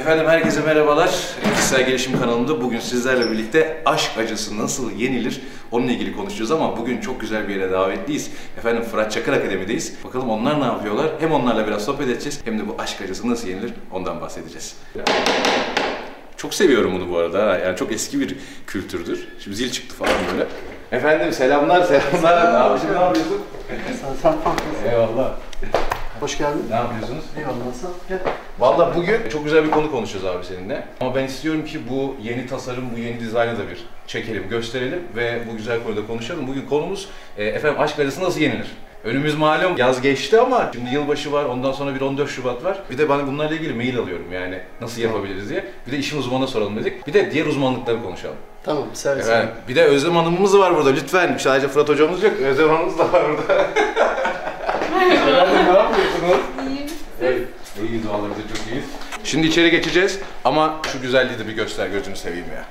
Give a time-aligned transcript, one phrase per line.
[0.00, 1.10] Efendim herkese merhabalar.
[1.54, 5.40] Kişisel Gelişim kanalımda bugün sizlerle birlikte aşk acısı nasıl yenilir
[5.72, 8.30] onunla ilgili konuşacağız ama bugün çok güzel bir yere davetliyiz.
[8.58, 9.94] Efendim Fırat Çakır Akademi'deyiz.
[10.04, 11.06] Bakalım onlar ne yapıyorlar?
[11.20, 14.76] Hem onlarla biraz sohbet edeceğiz hem de bu aşk acısı nasıl yenilir ondan bahsedeceğiz.
[16.36, 17.58] Çok seviyorum bunu bu arada.
[17.58, 18.36] Yani çok eski bir
[18.66, 19.28] kültürdür.
[19.44, 20.46] Şimdi zil çıktı falan böyle.
[20.92, 22.52] Efendim selamlar selamlar.
[22.52, 22.88] Ne yapıyorsun?
[22.88, 23.40] Ne yapıyorsun?
[24.22, 25.32] Sen Eyvallah.
[26.20, 26.66] Hoş geldin.
[26.70, 27.24] Ne yapıyorsunuz?
[27.38, 27.88] Eyvallah nasıl?
[28.08, 28.18] Gel.
[28.58, 30.84] Valla bugün çok güzel bir konu konuşacağız abi seninle.
[31.00, 35.40] Ama ben istiyorum ki bu yeni tasarım, bu yeni dizaynı da bir çekelim, gösterelim ve
[35.52, 36.46] bu güzel konuda konuşalım.
[36.48, 38.66] Bugün konumuz e, efendim aşk acısı nasıl yenilir?
[39.04, 42.78] Önümüz malum yaz geçti ama şimdi yılbaşı var, ondan sonra bir 14 Şubat var.
[42.90, 45.64] Bir de ben bunlarla ilgili mail alıyorum yani nasıl yapabiliriz diye.
[45.86, 47.06] Bir de işin uzmanına soralım dedik.
[47.06, 48.36] Bir de diğer uzmanlıkları konuşalım.
[48.64, 49.20] Tamam seve.
[49.20, 51.36] Efendim, bir de Özlem Hanım'ımız var burada lütfen.
[51.38, 53.66] Sadece Fırat hocamız yok, Özlem Hanım'ımız da var burada.
[55.06, 56.40] Efendim ne yapıyorsunuz?
[57.22, 57.48] Evet,
[57.90, 58.84] iyi duaları da çok iyiyiz.
[59.24, 62.64] Şimdi içeri geçeceğiz ama şu güzelliği de bir göster gözünü seveyim ya.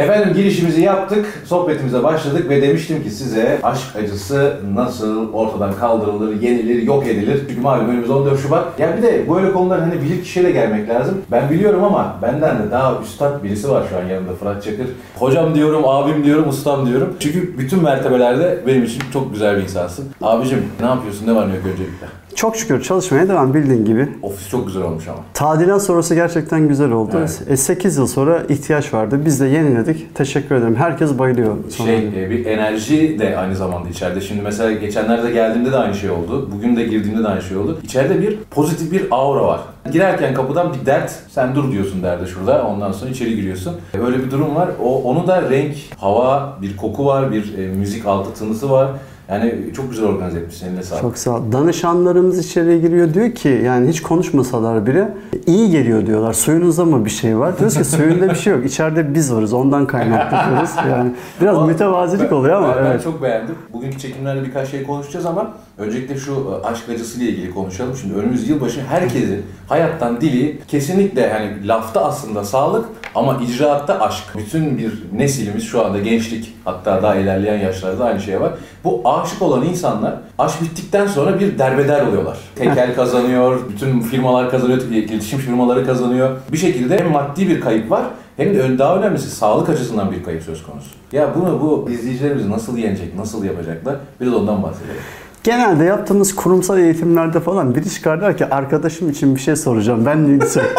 [0.00, 6.82] Efendim girişimizi yaptık, sohbetimize başladık ve demiştim ki size aşk acısı nasıl ortadan kaldırılır, yenilir,
[6.82, 7.40] yok edilir.
[7.48, 8.80] Çünkü malum önümüz 14 Şubat.
[8.80, 11.22] Ya bir de böyle konular hani bilir kişiyle gelmek lazım.
[11.30, 14.86] Ben biliyorum ama benden de daha üstad birisi var şu an yanımda Fırat Çakır.
[15.18, 17.16] Hocam diyorum, abim diyorum, ustam diyorum.
[17.20, 20.08] Çünkü bütün mertebelerde benim için çok güzel bir insansın.
[20.22, 22.19] Abicim ne yapıyorsun, ne var ne yok öncelikle?
[22.34, 24.08] Çok şükür çalışmaya devam bildiğin gibi.
[24.22, 25.18] Ofis çok güzel olmuş ama.
[25.34, 27.10] Tadilat sonrası gerçekten güzel oldu.
[27.18, 27.42] Evet.
[27.48, 29.20] E, 8 yıl sonra ihtiyaç vardı.
[29.24, 30.14] Biz de yeniledik.
[30.14, 30.76] Teşekkür ederim.
[30.76, 31.54] Herkes bayılıyor.
[31.68, 31.88] sonra.
[31.88, 34.20] Şey, e, bir enerji de aynı zamanda içeride.
[34.20, 36.48] Şimdi mesela geçenlerde geldiğimde de aynı şey oldu.
[36.56, 37.78] Bugün de girdiğimde de aynı şey oldu.
[37.82, 39.60] İçeride bir pozitif bir aura var.
[39.92, 42.66] Girerken kapıdan bir dert, sen dur diyorsun derde şurada.
[42.66, 43.76] Ondan sonra içeri giriyorsun.
[43.94, 44.68] E, Öyle bir durum var.
[44.82, 48.88] O onu da renk, hava, bir koku var, bir e, müzik altı tınısı var.
[49.30, 50.66] Yani çok güzel organize etmişsin.
[50.66, 51.02] Eline sağlık.
[51.02, 51.52] Çok sağ ol.
[51.52, 55.08] Danışanlarımız içeriye giriyor diyor ki yani hiç konuşmasalar bile
[55.46, 56.32] iyi geliyor diyorlar.
[56.32, 57.58] Suyunuzda mı bir şey var?
[57.58, 58.66] Diyoruz ki suyunda bir şey yok.
[58.66, 59.52] İçeride biz varız.
[59.52, 60.70] Ondan kaynaklı diyoruz.
[60.90, 63.04] Yani biraz Ama mütevazilik ben- oluyor ama ben, ben evet.
[63.04, 63.54] çok beğendim.
[63.72, 67.96] Bugünkü çekimlerde birkaç şey konuşacağız ama öncelikle şu e, aşk acısıyla ilgili konuşalım.
[67.96, 72.84] Şimdi önümüz yılbaşı herkesin hayattan dili kesinlikle yani lafta aslında sağlık
[73.14, 74.24] ama icraatta aşk.
[74.38, 78.52] Bütün bir nesilimiz şu anda gençlik hatta daha ilerleyen yaşlarda aynı şey var.
[78.84, 82.38] Bu aşık olan insanlar aşk bittikten sonra bir derbeder oluyorlar.
[82.54, 86.36] Tekel kazanıyor, bütün firmalar kazanıyor, iletişim firmaları kazanıyor.
[86.52, 88.04] Bir şekilde hem maddi bir kayıp var
[88.36, 90.90] hem de daha önemlisi sağlık açısından bir kayıp söz konusu.
[91.12, 93.96] Ya bunu bu izleyicilerimiz nasıl yenecek, nasıl yapacaklar?
[94.20, 95.00] Biraz ondan bahsedelim.
[95.44, 100.06] Genelde yaptığımız kurumsal eğitimlerde falan biri çıkar der ki arkadaşım için bir şey soracağım.
[100.06, 100.68] Ben ilgisi yok.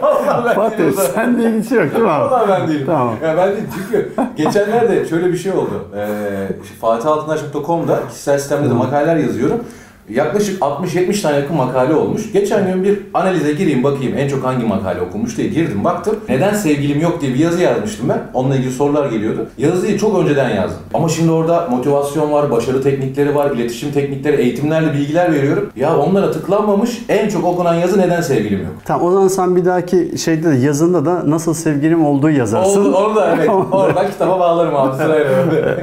[0.00, 2.30] Fatih, Fatih senle ilgisi yok değil mi abi?
[2.30, 2.86] Vallahi ben değilim.
[2.86, 3.14] Tamam.
[3.24, 5.84] Ya ben değilim çünkü geçenlerde şöyle bir şey oldu.
[5.96, 6.48] Ee,
[6.80, 9.60] FatihAltınaş.com'da kişisel sistemde de makaleler yazıyorum.
[10.08, 12.32] Yaklaşık 60-70 tane yakın makale olmuş.
[12.32, 16.16] Geçen gün bir analize gireyim bakayım en çok hangi makale okunmuş diye girdim baktım.
[16.28, 18.22] Neden sevgilim yok diye bir yazı yazmıştım ben.
[18.34, 19.46] Onunla ilgili sorular geliyordu.
[19.58, 20.80] Yazıyı çok önceden yazdım.
[20.94, 25.70] Ama şimdi orada motivasyon var, başarı teknikleri var, iletişim teknikleri, eğitimlerle bilgiler veriyorum.
[25.76, 28.72] Ya onlara tıklanmamış en çok okunan yazı neden sevgilim yok.
[28.84, 32.80] Tamam o zaman sen bir dahaki şeyde de yazında da nasıl sevgilim olduğu yazarsın.
[32.80, 33.48] Oldu, onu da evet.
[33.72, 35.30] Oradan kitaba bağlarım abi sırayla.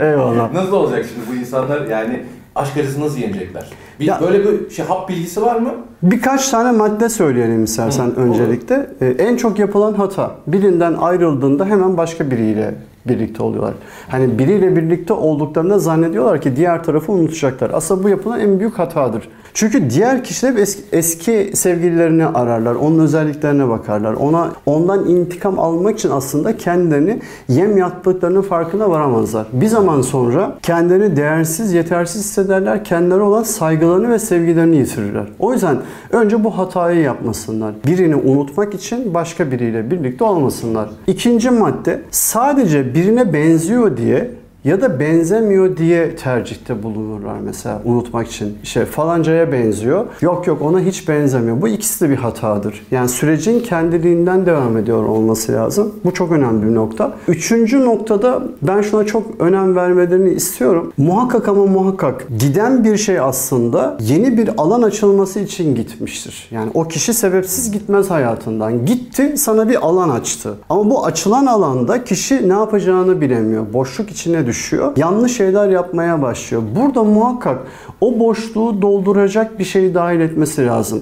[0.12, 0.53] Eyvallah.
[0.53, 2.24] Nasıl olacak şimdi bu insanlar yani
[2.56, 3.66] aşk acısı nasıl yenecekler?
[4.01, 5.69] Bir, Ya- böyle bir şey hap bilgisi var mı?
[6.03, 8.89] Birkaç tane madde söyleyelim istersen Hı, öncelikle.
[9.01, 12.75] Ee, en çok yapılan hata birinden ayrıldığında hemen başka biriyle
[13.07, 13.73] birlikte oluyorlar.
[14.09, 17.72] Hani biriyle birlikte olduklarında zannediyorlar ki diğer tarafı unutacaklar.
[17.73, 19.29] Aslında bu yapılan en büyük hatadır.
[19.53, 22.75] Çünkü diğer kişiler eski, eski sevgililerini ararlar.
[22.75, 24.13] Onun özelliklerine bakarlar.
[24.13, 29.47] Ona ondan intikam almak için aslında kendilerini yem yaptıklarının farkına varamazlar.
[29.53, 32.84] Bir zaman sonra kendilerini değersiz, yetersiz hissederler.
[32.84, 33.44] Kendileri olan
[33.91, 35.25] saygılarını ve sevgilerini yitirirler.
[35.40, 35.78] O yüzden
[36.12, 37.74] önce bu hatayı yapmasınlar.
[37.88, 40.90] Birini unutmak için başka biriyle birlikte olmasınlar.
[41.07, 44.31] İkinci madde sadece birine benziyor diye
[44.63, 48.58] ya da benzemiyor diye tercihte bulunurlar mesela unutmak için.
[48.63, 50.05] İşte falancaya benziyor.
[50.22, 51.61] Yok yok ona hiç benzemiyor.
[51.61, 52.85] Bu ikisi de bir hatadır.
[52.91, 55.96] Yani sürecin kendiliğinden devam ediyor olması lazım.
[56.05, 57.13] Bu çok önemli bir nokta.
[57.28, 60.93] Üçüncü noktada ben şuna çok önem vermelerini istiyorum.
[60.97, 66.47] Muhakkak ama muhakkak giden bir şey aslında yeni bir alan açılması için gitmiştir.
[66.52, 68.85] Yani o kişi sebepsiz gitmez hayatından.
[68.85, 70.53] Gitti sana bir alan açtı.
[70.69, 73.73] Ama bu açılan alanda kişi ne yapacağını bilemiyor.
[73.73, 74.92] Boşluk içine düşüyor düşüyor.
[74.98, 76.64] Yanlış şeyler yapmaya başlıyor.
[76.76, 77.59] Burada muhakkak
[78.02, 81.02] o boşluğu dolduracak bir şey dahil etmesi lazım.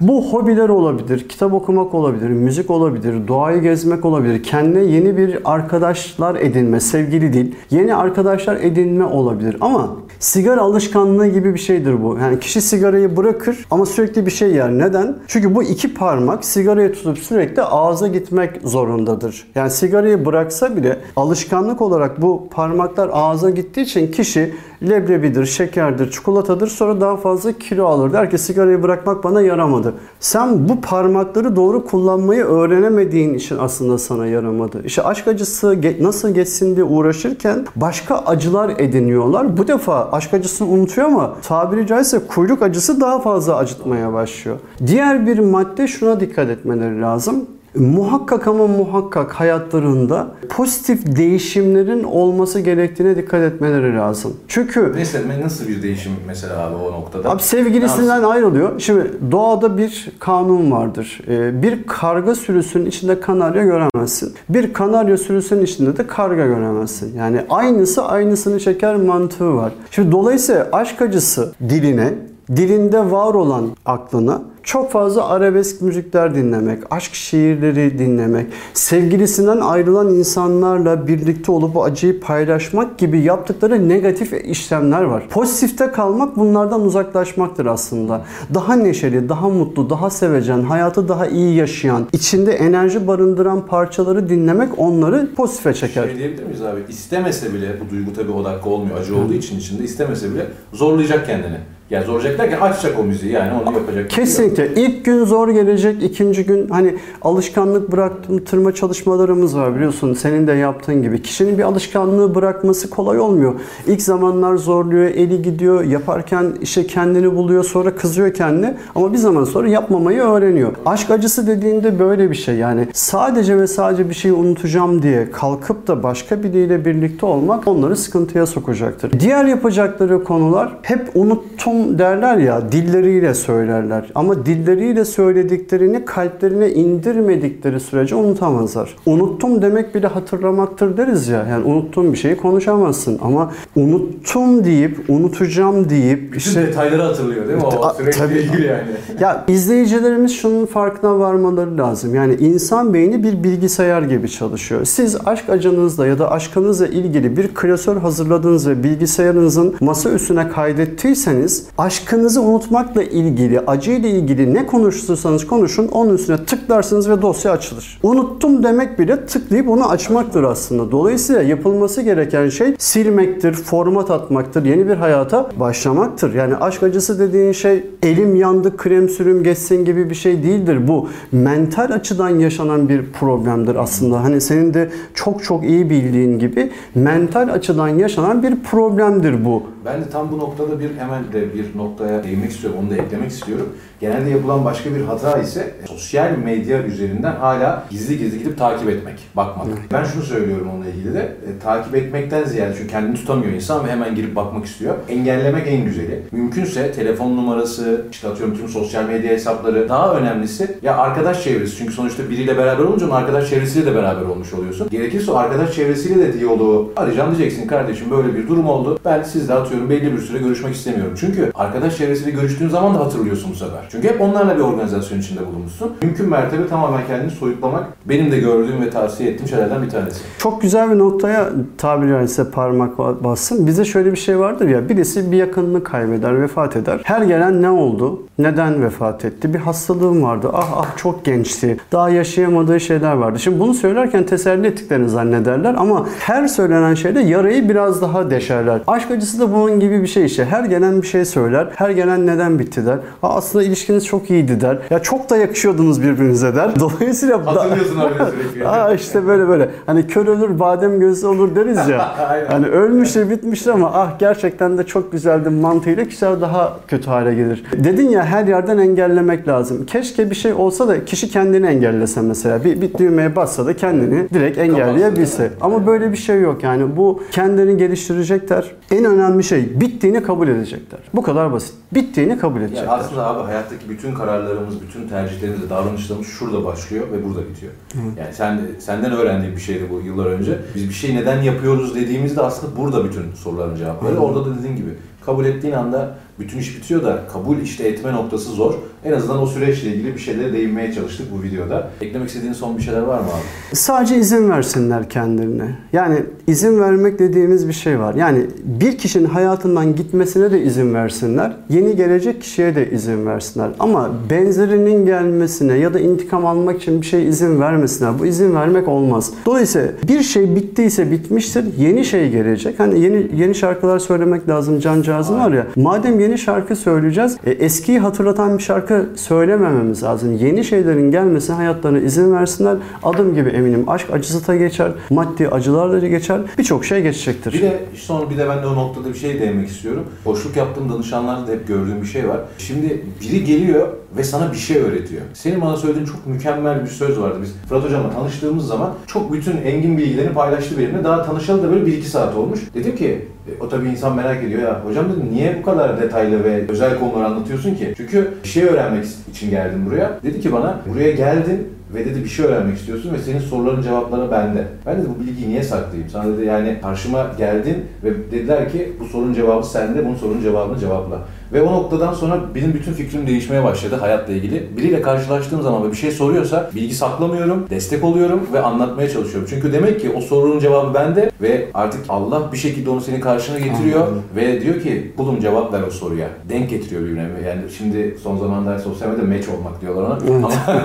[0.00, 4.42] Bu hobiler olabilir, kitap okumak olabilir, müzik olabilir, doğayı gezmek olabilir.
[4.42, 9.56] Kendine yeni bir arkadaşlar edinme, sevgili değil, yeni arkadaşlar edinme olabilir.
[9.60, 12.18] Ama sigara alışkanlığı gibi bir şeydir bu.
[12.22, 14.70] Yani kişi sigarayı bırakır ama sürekli bir şey yer.
[14.70, 15.16] Neden?
[15.26, 19.46] Çünkü bu iki parmak sigarayı tutup sürekli ağza gitmek zorundadır.
[19.54, 22.48] Yani sigarayı bıraksa bile alışkanlık olarak bu
[22.96, 28.12] parmaklar ağza gittiği için kişi leblebidir, şekerdir, çikolatadır sonra daha fazla kilo alır.
[28.12, 29.94] Der ki sigarayı bırakmak bana yaramadı.
[30.20, 34.82] Sen bu parmakları doğru kullanmayı öğrenemediğin için aslında sana yaramadı.
[34.84, 39.56] İşte aşk acısı nasıl geçsin diye uğraşırken başka acılar ediniyorlar.
[39.56, 44.56] Bu defa aşk acısını unutuyor ama tabiri caizse kuyruk acısı daha fazla acıtmaya başlıyor.
[44.86, 47.46] Diğer bir madde şuna dikkat etmeleri lazım.
[47.74, 54.36] Muhakkak ama muhakkak hayatlarında pozitif değişimlerin olması gerektiğine dikkat etmeleri lazım.
[54.48, 57.30] Çünkü Mesela nasıl bir değişim mesela abi o noktada?
[57.30, 58.80] Abi sevgilisinden ayrılıyor.
[58.80, 61.20] Şimdi doğada bir kanun vardır.
[61.28, 64.34] Ee, bir karga sürüsünün içinde kanarya göremezsin.
[64.48, 67.16] Bir kanarya sürüsünün içinde de karga göremezsin.
[67.18, 69.72] Yani aynısı aynısını çeker mantığı var.
[69.90, 72.14] Şimdi dolayısıyla aşk acısı diline
[72.56, 81.06] dilinde var olan aklına çok fazla arabesk müzikler dinlemek, aşk şiirleri dinlemek, sevgilisinden ayrılan insanlarla
[81.06, 85.28] birlikte olup bu acıyı paylaşmak gibi yaptıkları negatif işlemler var.
[85.28, 88.24] Pozitifte kalmak bunlardan uzaklaşmaktır aslında.
[88.54, 94.78] Daha neşeli, daha mutlu, daha sevecen, hayatı daha iyi yaşayan, içinde enerji barındıran parçaları dinlemek
[94.78, 96.04] onları pozitife çeker.
[96.04, 96.80] Şey diyebilir miyiz abi?
[96.88, 101.58] İstemese bile, bu duygu tabii o olmuyor, acı olduğu için içinde istemese bile zorlayacak kendini.
[101.90, 104.10] Yani zorlayacak derken açacak o müziği yani onu yapacak.
[104.10, 104.74] Kesinlikle.
[104.74, 110.14] İlk gün zor gelecek, ikinci gün hani alışkanlık bıraktırma çalışmalarımız var biliyorsun.
[110.14, 111.22] Senin de yaptığın gibi.
[111.22, 113.54] Kişinin bir alışkanlığı bırakması kolay olmuyor.
[113.86, 118.76] İlk zamanlar zorluyor, eli gidiyor, yaparken işte kendini buluyor, sonra kızıyor kendine.
[118.94, 120.72] Ama bir zaman sonra yapmamayı öğreniyor.
[120.86, 122.56] Aşk acısı dediğinde böyle bir şey.
[122.56, 127.96] Yani sadece ve sadece bir şeyi unutacağım diye kalkıp da başka biriyle birlikte olmak onları
[127.96, 129.20] sıkıntıya sokacaktır.
[129.20, 134.10] Diğer yapacakları konular hep unuttum derler ya dilleriyle söylerler.
[134.14, 138.96] Ama dilleriyle söylediklerini kalplerine indirmedikleri sürece unutamazlar.
[139.06, 141.46] Unuttum demek bile hatırlamaktır deriz ya.
[141.50, 147.58] Yani unuttuğun bir şeyi konuşamazsın ama unuttum deyip unutacağım deyip Bütün işte detayları hatırlıyor değil
[147.58, 147.64] mi?
[147.64, 148.38] O sürekli tabii.
[148.38, 148.82] ilgili yani.
[149.20, 152.14] ya izleyicilerimiz şunun farkına varmaları lazım.
[152.14, 154.84] Yani insan beyni bir bilgisayar gibi çalışıyor.
[154.84, 161.66] Siz aşk acınızla ya da aşkınızla ilgili bir klasör hazırladınız ve bilgisayarınızın masa üstüne kaydettiyseniz
[161.78, 168.00] aşkınızı unutmakla ilgili, acıyla ilgili ne konuşursanız konuşun onun üstüne tıklarsınız ve dosya açılır.
[168.02, 170.92] Unuttum demek bile tıklayıp onu açmaktır aslında.
[170.92, 176.34] Dolayısıyla yapılması gereken şey silmektir, format atmaktır, yeni bir hayata başlamaktır.
[176.34, 180.88] Yani aşk acısı dediğin şey elim yandı, krem sürüm geçsin gibi bir şey değildir.
[180.88, 184.24] Bu mental açıdan yaşanan bir problemdir aslında.
[184.24, 189.62] Hani senin de çok çok iyi bildiğin gibi mental açıdan yaşanan bir problemdir bu.
[189.84, 193.30] Ben de tam bu noktada bir hemen de bir noktaya değinmek istiyorum, onu da eklemek
[193.30, 193.76] istiyorum.
[194.00, 199.14] Genelde yapılan başka bir hata ise sosyal medya üzerinden hala gizli gizli gidip takip etmek,
[199.36, 199.66] bakmak.
[199.92, 203.90] Ben şunu söylüyorum onunla ilgili de, e, takip etmekten ziyade çünkü kendini tutamıyor insan ve
[203.90, 204.94] hemen girip bakmak istiyor.
[205.08, 206.22] Engellemek en güzeli.
[206.32, 211.76] Mümkünse telefon numarası, işte atıyorum tüm sosyal medya hesapları, daha önemlisi ya arkadaş çevresi.
[211.76, 214.88] Çünkü sonuçta biriyle beraber olunca onun arkadaş çevresiyle de beraber olmuş oluyorsun.
[214.90, 218.98] Gerekirse o arkadaş çevresiyle de diyaloğu arayacağım diyeceksin kardeşim böyle bir durum oldu.
[219.04, 221.14] Ben sizle atıyorum belli bir süre görüşmek istemiyorum.
[221.20, 223.89] Çünkü arkadaş çevresiyle görüştüğün zaman da hatırlıyorsun bu sefer.
[223.90, 225.92] Çünkü hep onlarla bir organizasyon içinde bulunmuşsun.
[226.02, 230.20] Mümkün mertebe tamamen kendini soyutlamak benim de gördüğüm ve tavsiye ettiğim şeylerden bir tanesi.
[230.38, 233.66] Çok güzel bir noktaya tabiri caizse parmak bassın.
[233.66, 237.00] Bize şöyle bir şey vardır ya birisi bir yakınını kaybeder, vefat eder.
[237.04, 238.22] Her gelen ne oldu?
[238.38, 239.54] Neden vefat etti?
[239.54, 240.50] Bir hastalığım vardı.
[240.52, 241.76] Ah ah çok gençti.
[241.92, 243.38] Daha yaşayamadığı şeyler vardı.
[243.38, 248.80] Şimdi bunu söylerken teselli ettiklerini zannederler ama her söylenen şeyde yarayı biraz daha deşerler.
[248.86, 250.44] Aşk acısı da bunun gibi bir şey işte.
[250.44, 251.68] Her gelen bir şey söyler.
[251.74, 252.98] Her gelen neden bitti der.
[253.20, 254.78] Ha, aslında ilişkiniz çok iyiydi der.
[254.90, 256.70] Ya çok da yakışıyordunuz birbirinize der.
[256.80, 258.68] Dolayısıyla Hatırlıyorsun öyle sürekli.
[258.68, 259.68] Aa işte böyle böyle.
[259.86, 262.10] Hani kör ölür badem gözü olur deriz ya.
[262.50, 267.64] Hani ölmüştür bitmiştir ama ah gerçekten de çok güzeldi mantığıyla kişiler daha kötü hale gelir.
[267.84, 269.86] Dedin ya her yerden engellemek lazım.
[269.86, 272.64] Keşke bir şey olsa da kişi kendini engellese mesela.
[272.64, 275.50] Bir, bir düğmeye bassa da kendini direkt engelleyebilse.
[275.60, 276.96] Ama böyle bir şey yok yani.
[276.96, 278.70] Bu kendini geliştirecekler.
[278.90, 281.00] En önemli şey bittiğini kabul edecekler.
[281.14, 281.74] Bu kadar basit.
[281.94, 282.98] Bittiğini kabul Ya edecekler.
[282.98, 287.72] aslında abi hayattaki bütün kararlarımız, bütün tercihlerimiz, davranışlarımız şurada başlıyor ve burada bitiyor.
[288.18, 290.58] Yani sen senden öğrendiğim bir şeydi bu yıllar önce.
[290.74, 294.18] Biz bir şey neden yapıyoruz dediğimizde aslında burada bütün soruların cevapları.
[294.18, 294.90] Orada da dediğin gibi
[295.26, 298.74] kabul ettiğin anda bütün iş bitiyor da kabul işte etme noktası zor.
[299.04, 301.90] En azından o süreçle ilgili bir şeylere değinmeye çalıştık bu videoda.
[302.00, 303.76] Eklemek istediğin son bir şeyler var mı abi?
[303.76, 305.76] Sadece izin versinler kendilerine.
[305.92, 306.16] Yani
[306.46, 308.14] izin vermek dediğimiz bir şey var.
[308.14, 311.56] Yani bir kişinin hayatından gitmesine de izin versinler.
[311.68, 313.70] Yeni gelecek kişiye de izin versinler.
[313.78, 318.18] Ama benzerinin gelmesine ya da intikam almak için bir şey izin vermesinler.
[318.18, 319.30] Bu izin vermek olmaz.
[319.46, 321.64] Dolayısıyla bir şey bittiyse bitmiştir.
[321.78, 322.80] Yeni şey gelecek.
[322.80, 325.66] Hani yeni yeni şarkılar söylemek lazım cancağızın var ya.
[325.76, 330.36] Madem yeni şarkı söyleyeceğiz, e, eskiyi hatırlatan bir şarkı söylemememiz lazım.
[330.36, 332.76] Yeni şeylerin gelmesine hayatlarına izin versinler.
[333.02, 336.40] Adım gibi eminim aşk acısı da geçer, maddi acılar da geçer.
[336.58, 337.52] Birçok şey geçecektir.
[337.52, 340.04] Bir de son bir de ben de o noktada bir şey değinmek istiyorum.
[340.24, 342.40] Boşluk yaptığım danışanlarda da hep gördüğüm bir şey var.
[342.58, 345.22] Şimdi biri geliyor ve sana bir şey öğretiyor.
[345.34, 347.38] Senin bana söylediğin çok mükemmel bir söz vardı.
[347.42, 351.04] Biz Fırat Hocam'la tanıştığımız zaman çok bütün engin bilgilerini paylaştı benimle.
[351.04, 352.60] Daha tanışalı da böyle 1-2 saat olmuş.
[352.74, 354.80] Dedim ki e, o tabii insan merak ediyor ya.
[354.84, 357.94] Hocam dedim niye bu kadar detaylı ve özel konuları anlatıyorsun ki?
[357.96, 360.20] Çünkü bir şey öğrenmek için geldim buraya.
[360.22, 364.30] Dedi ki bana buraya geldin ve dedi bir şey öğrenmek istiyorsun ve senin soruların cevapları
[364.30, 364.64] bende.
[364.86, 366.10] Ben dedi bu bilgiyi niye saklayayım?
[366.10, 370.78] Sana dedi yani karşıma geldin ve dediler ki bu sorunun cevabı sende, bunun sorunun cevabını
[370.78, 371.18] cevapla.
[371.52, 374.76] Ve o noktadan sonra benim bütün fikrim değişmeye başladı hayatla ilgili.
[374.76, 379.48] Biriyle karşılaştığım zaman ve bir şey soruyorsa bilgi saklamıyorum, destek oluyorum ve anlatmaya çalışıyorum.
[379.50, 383.58] Çünkü demek ki o sorunun cevabı bende ve artık Allah bir şekilde onu senin karşına
[383.58, 384.22] getiriyor Anladım.
[384.36, 386.28] ve diyor ki kulum cevap ver o soruya.
[386.48, 387.20] Denk getiriyor birbirine.
[387.20, 390.18] Yani şimdi son zamanlarda sosyal medyada match olmak diyorlar ona.
[390.30, 390.44] Evet.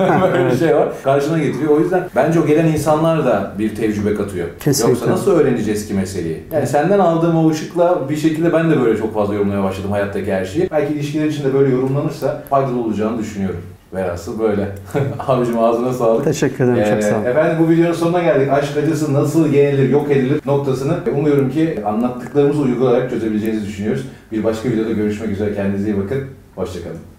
[0.10, 0.90] Ama böyle bir şey var.
[1.04, 1.72] Karşına getiriyor.
[1.72, 4.48] O yüzden bence o gelen insanlar da bir tecrübe katıyor.
[4.60, 4.92] Kesinlikle.
[4.92, 6.44] Yoksa nasıl öğreneceğiz ki meseleyi?
[6.54, 10.34] Yani senden aldığım o ışıkla bir şekilde ben de böyle çok fazla yorumlamaya başladım hayattaki
[10.34, 10.55] her şeyi.
[10.72, 13.62] Belki ilişkiler için de böyle yorumlanırsa faydalı olacağını düşünüyorum.
[13.94, 14.68] Velhasıl böyle.
[15.20, 16.24] Abicim ağzına sağlık.
[16.24, 16.80] Teşekkür ederim.
[16.80, 17.26] Ee, çok sağ olun.
[17.26, 18.50] efendim bu videonun sonuna geldik.
[18.52, 24.06] Aşk acısı nasıl yenilir, yok edilir noktasını umuyorum ki anlattıklarımızı uygulayarak çözebileceğinizi düşünüyoruz.
[24.32, 25.56] Bir başka videoda görüşmek üzere.
[25.56, 26.24] Kendinize iyi bakın.
[26.56, 27.15] Hoşçakalın.